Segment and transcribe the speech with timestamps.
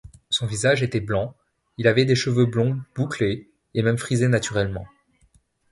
[0.31, 1.35] Son visage était blanc,
[1.77, 4.87] il avait des cheveux blonds bouclés et même frisés naturellement.